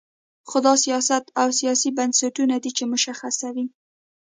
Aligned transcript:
خو 0.49 0.57
دا 0.65 0.73
سیاست 0.85 1.23
او 1.41 1.47
سیاسي 1.59 1.89
بنسټونه 1.97 2.55
دي 2.63 2.71
چې 2.77 2.83
مشخصوي. 2.93 3.65